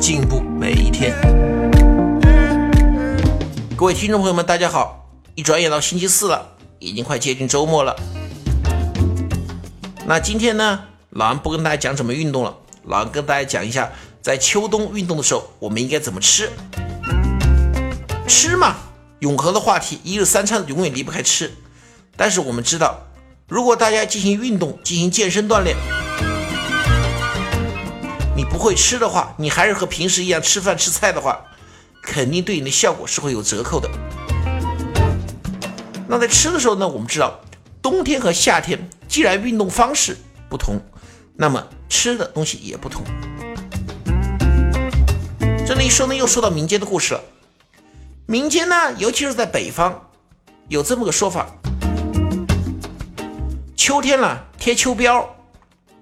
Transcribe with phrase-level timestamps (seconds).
[0.00, 1.14] 进步每一天。
[3.76, 5.10] 各位听众朋友们，大家好！
[5.34, 7.94] 一转眼到星期四了，已经快接近周末了。
[10.06, 13.90] 那今天呢，老安不跟大家讲怎么运动了，老安跟大家讲一下，
[14.22, 16.48] 在秋冬运动的时候，我们应该怎么吃。
[18.26, 18.76] 吃嘛，
[19.18, 21.52] 永恒的话题，一日三餐永远离不开吃。
[22.16, 22.98] 但是我们知道。
[23.48, 25.76] 如果大家进行运动、进行健身锻炼，
[28.40, 31.38] 你不会吃的话，你还是和平时一样吃饭吃菜的话，
[32.02, 33.86] 肯定对你的效果是会有折扣的。
[36.08, 37.38] 那在吃的时候呢，我们知道，
[37.82, 40.16] 冬天和夏天既然运动方式
[40.48, 40.80] 不同，
[41.34, 43.02] 那么吃的东西也不同。
[45.66, 47.20] 这里一说呢，又说到民间的故事了。
[48.24, 50.08] 民间呢，尤其是在北方，
[50.68, 51.46] 有这么个说法。
[53.76, 55.26] 秋天了，贴秋膘，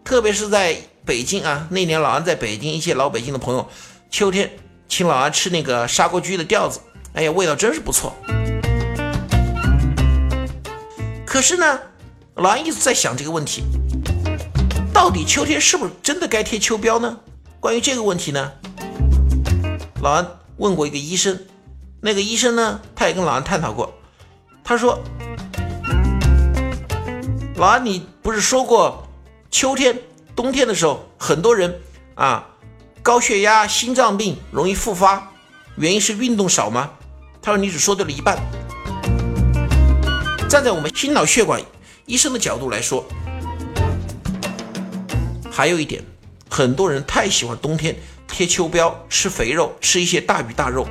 [0.04, 0.76] 特别是在
[1.08, 1.66] 北京啊。
[1.70, 3.66] 那年老安在北京，一些老北京的朋友，
[4.10, 4.50] 秋天
[4.88, 6.80] 请老安吃那个砂锅居的吊子，
[7.14, 8.14] 哎呀，味道真是不错。
[11.24, 11.80] 可是呢，
[12.34, 13.64] 老安一直在想这个问题，
[14.92, 17.18] 到底秋天是不是真的该贴秋膘呢？
[17.58, 18.52] 关于这个问题呢，
[20.02, 20.26] 老安
[20.58, 21.40] 问过一个医生，
[22.02, 23.94] 那个医生呢，他也跟老安探讨过，
[24.62, 25.02] 他说。
[27.56, 29.08] 老安，你不是说过，
[29.50, 29.98] 秋天、
[30.38, 31.80] 冬天的时候，很多人
[32.14, 32.46] 啊，
[33.02, 35.32] 高血压、心脏病容易复发，
[35.74, 36.92] 原因是运动少吗？
[37.42, 38.38] 他说你只说对了一半。
[40.48, 41.60] 站在我们心脑血管
[42.06, 43.04] 医生的角度来说，
[45.50, 46.00] 还有一点，
[46.48, 47.96] 很多人太喜欢冬天
[48.28, 50.86] 贴秋膘，吃肥肉，吃一些大鱼大肉。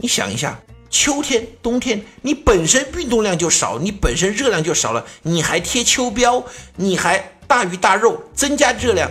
[0.00, 0.58] 你想一下。
[0.90, 9.08] 秋天、冬天，你本身运动量就少，你本身热量就少了，你还贴秋膘，你还大鱼大肉，增加热量，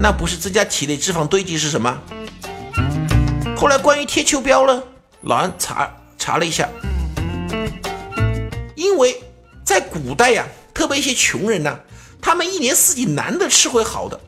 [0.00, 2.00] 那不是增加体内脂肪堆积是什么？
[3.54, 4.82] 后来关于贴秋膘呢，
[5.20, 6.66] 老安查查了一下，
[8.74, 9.22] 因为
[9.64, 11.78] 在古代呀，特别一些穷人呢，
[12.22, 14.18] 他们一年四季难得吃回好的，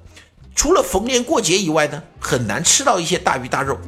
[0.54, 3.78] 除了逢年过节以外呢，很难吃到一些大鱼大肉。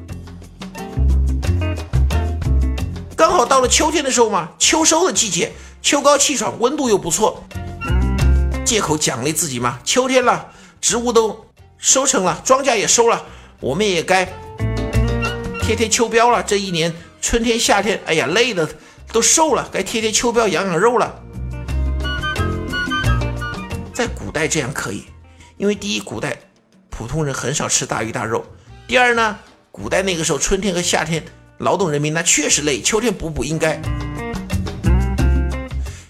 [3.18, 5.50] 刚好到了秋天的时候嘛，秋收的季节，
[5.82, 7.42] 秋高气爽，温度又不错，
[8.64, 9.80] 借口奖励自己嘛。
[9.82, 11.44] 秋天了，植物都
[11.78, 13.26] 收成了，庄稼也收了，
[13.58, 14.24] 我们也该
[15.60, 16.44] 贴贴秋膘了。
[16.44, 18.68] 这一年春天、夏天，哎呀，累的
[19.12, 21.20] 都瘦了，该贴贴秋膘，养养肉了。
[23.92, 25.06] 在古代这样可以，
[25.56, 26.38] 因为第一，古代
[26.88, 28.44] 普通人很少吃大鱼大肉；
[28.86, 29.36] 第二呢，
[29.72, 31.24] 古代那个时候春天和夏天。
[31.58, 33.80] 劳动人民那确实累，秋天补补应该。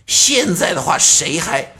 [0.06, 1.72] 现在的话，谁还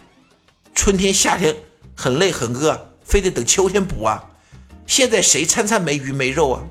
[0.75, 1.55] 春天夏天
[1.95, 4.25] 很累很饿，非得等秋天补啊？
[4.87, 6.63] 现在谁餐餐没鱼没肉啊？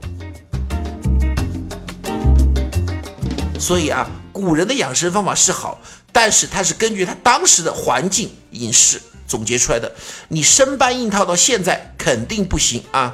[3.59, 5.79] 所以啊，古人的养生方法是好，
[6.11, 9.93] 但是他是根据他当时的环境饮食总结出来的，
[10.29, 13.13] 你生搬硬套到现在肯定不行啊。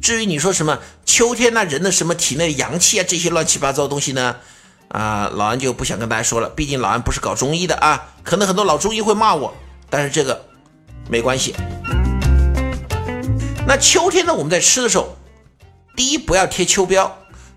[0.00, 4.36] 至于你说什么秋天那人的什么体内阳气啊这些乱七八糟的东西呢？
[4.88, 9.54] 啊，老安就不想跟大家说了，毕竟老安不是搞中医的啊，可能很多老中医会骂我，
[9.88, 10.46] 但是这个
[11.08, 11.54] 没关系。
[13.66, 15.16] 那秋天呢，我们在吃的时候，
[15.94, 17.08] 第一不要贴秋膘，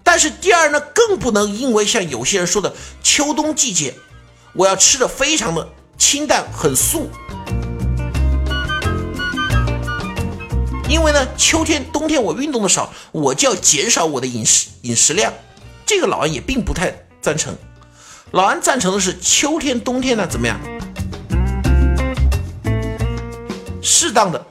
[0.03, 3.95] 但是第二呢，更不能因为像有些人说的秋冬季节，
[4.53, 5.67] 我要吃的非常的
[5.97, 7.09] 清淡很素。
[10.93, 15.33] 因为呢，秋天、冬天我运动的少，我就要减少我的饮食饮食量。
[15.87, 17.57] 这个老安也并不太赞成。
[18.29, 20.59] 老安赞成的是秋天、冬天呢，怎么样？
[23.81, 24.45] 适当的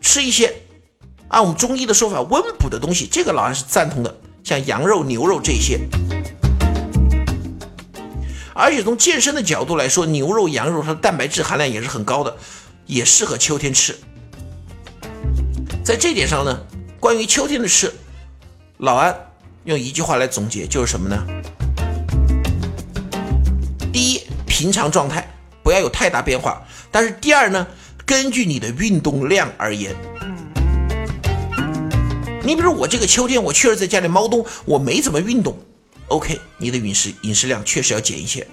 [0.00, 0.62] 吃一些
[1.28, 5.78] 按我们中医的说法温补的东西，这个老安是赞同的，像羊肉、牛肉这些。
[8.54, 12.34] 而且从健身的角度来说，牛肉、羊肉它的蛋白质含量也是很高的，
[12.86, 13.94] 也适合秋天吃。
[15.86, 16.66] 在这点上呢，
[16.98, 17.94] 关于秋天的吃，
[18.78, 19.16] 老安
[19.62, 21.24] 用一句话来总结，就是什么呢？
[23.92, 26.60] 第一，平常状态不要有太大变化；
[26.90, 27.64] 但是第二呢，
[28.04, 29.94] 根据你的运动量而言。
[32.42, 35.56] 你比如我这个秋天，我确实在家里猫冬，我没怎么运动。
[36.08, 38.44] OK，你的饮食饮食量确实要减一些。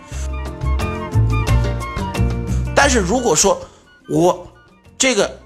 [2.76, 3.60] 但是如果说
[4.08, 4.48] 我
[5.00, 5.40] 这个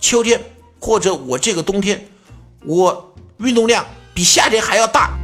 [0.00, 0.42] 秋天
[0.80, 2.08] 或者我这个冬天，
[2.64, 3.84] 我运动量
[4.14, 5.16] 比夏天还要大，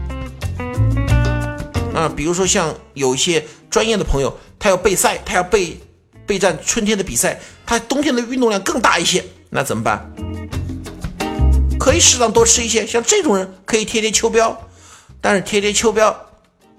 [1.95, 5.81] 啊，比如说像有一些专业的朋友，他要备赛，他要备
[6.27, 10.11] 备战春天的比赛，他冬天的运动量更大一些，那怎么办？
[11.79, 14.57] 可以适当多吃一些，像这种人可以贴贴秋膘，
[15.21, 16.15] 但是贴贴秋膘，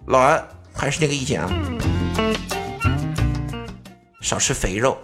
[0.07, 1.50] 老安还是那个意见啊，
[4.22, 4.98] 少吃肥肉。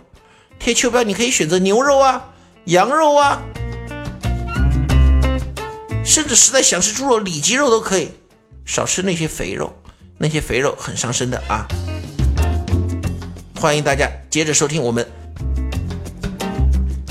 [0.58, 2.30] 贴秋膘你可以选择牛肉啊、
[2.66, 3.42] 羊肉啊，
[6.12, 8.10] 甚至实在想吃猪肉、里脊肉都可以，
[8.66, 9.74] 少吃那些肥肉，
[10.18, 11.66] 那些肥肉很伤身的啊。
[13.56, 15.10] 欢迎大家接着收听我们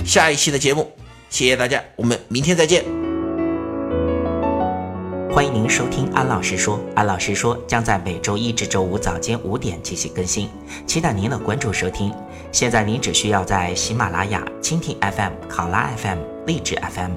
[0.05, 0.93] 下一期的节目。
[1.31, 2.85] 谢谢大家，我们明天再见。
[5.33, 10.51] 欢迎您收听安老师说，安老师说将在每周一至周五早间五点进行更新，
[10.87, 12.13] 期待您的关注收听。
[12.53, 17.17] 现在您只需要在喜马拉雅、蜻蜓 FM、考拉 FM、荔枝 FM、